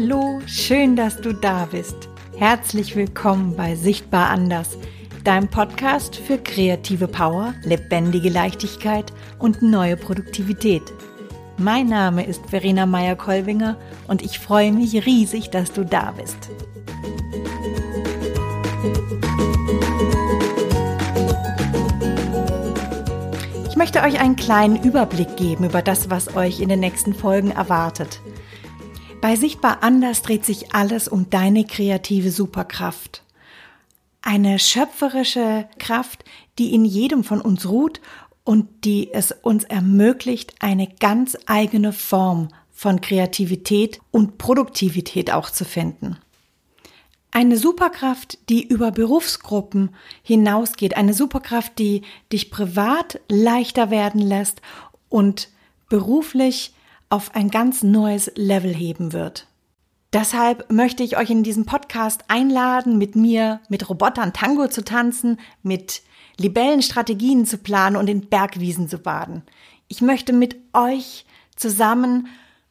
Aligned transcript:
Hallo, 0.00 0.40
schön, 0.46 0.94
dass 0.94 1.20
du 1.20 1.32
da 1.32 1.66
bist. 1.66 2.08
Herzlich 2.36 2.94
willkommen 2.94 3.56
bei 3.56 3.74
Sichtbar 3.74 4.30
Anders, 4.30 4.78
deinem 5.24 5.48
Podcast 5.48 6.14
für 6.14 6.38
kreative 6.38 7.08
Power, 7.08 7.54
lebendige 7.64 8.28
Leichtigkeit 8.28 9.12
und 9.40 9.60
neue 9.60 9.96
Produktivität. 9.96 10.82
Mein 11.56 11.88
Name 11.88 12.24
ist 12.24 12.48
Verena 12.48 12.86
Meyer-Kolbinger 12.86 13.76
und 14.06 14.22
ich 14.22 14.38
freue 14.38 14.70
mich 14.70 15.04
riesig, 15.04 15.50
dass 15.50 15.72
du 15.72 15.84
da 15.84 16.12
bist. 16.12 16.48
Ich 23.68 23.76
möchte 23.76 24.02
euch 24.02 24.20
einen 24.20 24.36
kleinen 24.36 24.80
Überblick 24.80 25.36
geben 25.36 25.64
über 25.64 25.82
das, 25.82 26.08
was 26.08 26.36
euch 26.36 26.60
in 26.60 26.68
den 26.68 26.80
nächsten 26.80 27.14
Folgen 27.14 27.50
erwartet. 27.50 28.20
Bei 29.20 29.34
Sichtbar 29.34 29.82
anders 29.82 30.22
dreht 30.22 30.44
sich 30.44 30.74
alles 30.74 31.08
um 31.08 31.28
deine 31.28 31.64
kreative 31.64 32.30
Superkraft. 32.30 33.24
Eine 34.22 34.60
schöpferische 34.60 35.68
Kraft, 35.80 36.24
die 36.58 36.72
in 36.72 36.84
jedem 36.84 37.24
von 37.24 37.40
uns 37.40 37.68
ruht 37.68 38.00
und 38.44 38.68
die 38.84 39.12
es 39.12 39.32
uns 39.32 39.64
ermöglicht, 39.64 40.54
eine 40.60 40.86
ganz 40.86 41.36
eigene 41.46 41.92
Form 41.92 42.48
von 42.72 43.00
Kreativität 43.00 44.00
und 44.12 44.38
Produktivität 44.38 45.32
auch 45.32 45.50
zu 45.50 45.64
finden. 45.64 46.18
Eine 47.32 47.58
Superkraft, 47.58 48.38
die 48.48 48.64
über 48.66 48.92
Berufsgruppen 48.92 49.96
hinausgeht, 50.22 50.96
eine 50.96 51.12
Superkraft, 51.12 51.78
die 51.80 52.02
dich 52.32 52.52
privat 52.52 53.20
leichter 53.28 53.90
werden 53.90 54.20
lässt 54.20 54.62
und 55.08 55.48
beruflich 55.88 56.72
auf 57.10 57.34
ein 57.34 57.50
ganz 57.50 57.82
neues 57.82 58.30
Level 58.34 58.74
heben 58.74 59.12
wird. 59.12 59.46
Deshalb 60.12 60.72
möchte 60.72 61.02
ich 61.02 61.18
euch 61.18 61.28
in 61.30 61.42
diesem 61.42 61.66
Podcast 61.66 62.24
einladen, 62.28 62.96
mit 62.96 63.14
mir 63.14 63.60
mit 63.68 63.88
Robotern 63.90 64.32
Tango 64.32 64.68
zu 64.68 64.82
tanzen, 64.82 65.38
mit 65.62 66.02
Libellenstrategien 66.38 67.44
zu 67.44 67.58
planen 67.58 67.96
und 67.96 68.08
in 68.08 68.28
Bergwiesen 68.28 68.88
zu 68.88 68.98
baden. 68.98 69.42
Ich 69.88 70.00
möchte 70.00 70.32
mit 70.32 70.56
euch 70.72 71.26
zusammen 71.56 72.28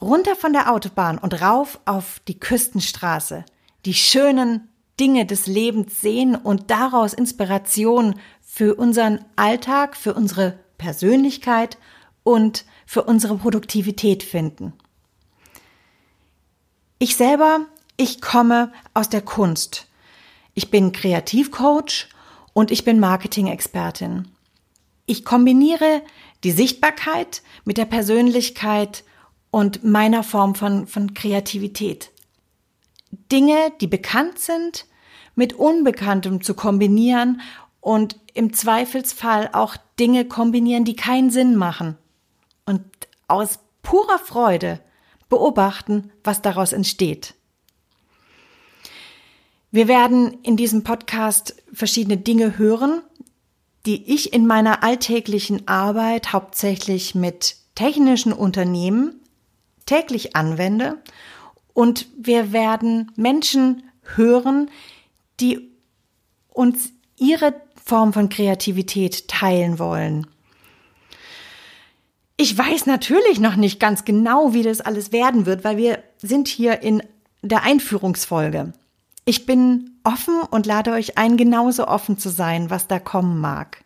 runter 0.00 0.34
von 0.34 0.52
der 0.52 0.72
Autobahn 0.72 1.18
und 1.18 1.40
rauf 1.40 1.78
auf 1.84 2.20
die 2.26 2.38
Küstenstraße, 2.38 3.44
die 3.84 3.94
schönen 3.94 4.68
Dinge 4.98 5.24
des 5.24 5.46
Lebens 5.46 6.00
sehen 6.00 6.34
und 6.34 6.70
daraus 6.70 7.14
Inspiration 7.14 8.16
für 8.40 8.74
unseren 8.74 9.24
Alltag, 9.36 9.96
für 9.96 10.14
unsere 10.14 10.58
Persönlichkeit 10.78 11.78
und 12.22 12.64
für 12.86 13.02
unsere 13.02 13.36
Produktivität 13.36 14.22
finden. 14.22 14.72
Ich 16.98 17.16
selber, 17.16 17.66
ich 17.96 18.20
komme 18.20 18.72
aus 18.94 19.08
der 19.08 19.22
Kunst. 19.22 19.86
Ich 20.54 20.70
bin 20.70 20.92
Kreativcoach 20.92 22.08
und 22.52 22.70
ich 22.70 22.84
bin 22.84 23.00
Marketing-Expertin. 23.00 24.28
Ich 25.06 25.24
kombiniere 25.24 26.02
die 26.44 26.50
Sichtbarkeit 26.50 27.42
mit 27.64 27.78
der 27.78 27.84
Persönlichkeit 27.84 29.04
und 29.50 29.84
meiner 29.84 30.22
Form 30.22 30.54
von, 30.54 30.86
von 30.86 31.14
Kreativität. 31.14 32.10
Dinge, 33.32 33.72
die 33.80 33.86
bekannt 33.86 34.38
sind, 34.38 34.86
mit 35.34 35.54
Unbekanntem 35.54 36.42
zu 36.42 36.54
kombinieren 36.54 37.40
und 37.80 38.18
im 38.34 38.52
Zweifelsfall 38.52 39.50
auch 39.52 39.76
Dinge 39.98 40.26
kombinieren, 40.26 40.84
die 40.84 40.96
keinen 40.96 41.30
Sinn 41.30 41.56
machen 41.56 41.96
und 42.70 42.84
aus 43.26 43.58
purer 43.82 44.18
Freude 44.18 44.80
beobachten, 45.28 46.12
was 46.22 46.40
daraus 46.40 46.72
entsteht. 46.72 47.34
Wir 49.72 49.88
werden 49.88 50.38
in 50.42 50.56
diesem 50.56 50.82
Podcast 50.82 51.56
verschiedene 51.72 52.16
Dinge 52.16 52.58
hören, 52.58 53.02
die 53.86 54.12
ich 54.12 54.32
in 54.32 54.46
meiner 54.46 54.82
alltäglichen 54.82 55.66
Arbeit 55.68 56.32
hauptsächlich 56.32 57.14
mit 57.14 57.56
technischen 57.74 58.32
Unternehmen 58.32 59.20
täglich 59.86 60.36
anwende 60.36 60.98
und 61.72 62.06
wir 62.16 62.52
werden 62.52 63.10
Menschen 63.16 63.84
hören, 64.16 64.70
die 65.40 65.70
uns 66.48 66.92
ihre 67.16 67.54
Form 67.82 68.12
von 68.12 68.28
Kreativität 68.28 69.28
teilen 69.28 69.78
wollen. 69.78 70.26
Ich 72.40 72.56
weiß 72.56 72.86
natürlich 72.86 73.38
noch 73.38 73.56
nicht 73.56 73.78
ganz 73.78 74.06
genau, 74.06 74.54
wie 74.54 74.62
das 74.62 74.80
alles 74.80 75.12
werden 75.12 75.44
wird, 75.44 75.62
weil 75.62 75.76
wir 75.76 76.02
sind 76.16 76.48
hier 76.48 76.82
in 76.82 77.02
der 77.42 77.64
Einführungsfolge. 77.64 78.72
Ich 79.26 79.44
bin 79.44 79.90
offen 80.04 80.40
und 80.50 80.64
lade 80.64 80.92
euch 80.92 81.18
ein, 81.18 81.36
genauso 81.36 81.86
offen 81.86 82.16
zu 82.16 82.30
sein, 82.30 82.70
was 82.70 82.86
da 82.86 82.98
kommen 82.98 83.38
mag. 83.40 83.84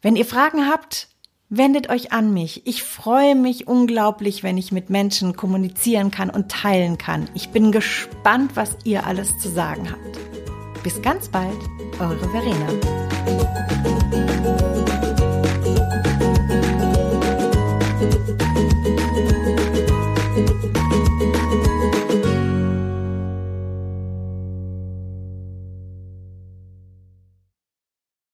Wenn 0.00 0.16
ihr 0.16 0.24
Fragen 0.24 0.66
habt, 0.66 1.08
wendet 1.50 1.90
euch 1.90 2.12
an 2.12 2.32
mich. 2.32 2.66
Ich 2.66 2.82
freue 2.82 3.34
mich 3.34 3.68
unglaublich, 3.68 4.42
wenn 4.42 4.56
ich 4.56 4.72
mit 4.72 4.88
Menschen 4.88 5.36
kommunizieren 5.36 6.10
kann 6.10 6.30
und 6.30 6.50
teilen 6.50 6.96
kann. 6.96 7.28
Ich 7.34 7.50
bin 7.50 7.72
gespannt, 7.72 8.52
was 8.54 8.74
ihr 8.84 9.06
alles 9.06 9.38
zu 9.38 9.50
sagen 9.50 9.90
habt. 9.90 10.82
Bis 10.82 11.02
ganz 11.02 11.28
bald, 11.28 11.58
eure 12.00 12.26
Verena. 12.30 12.68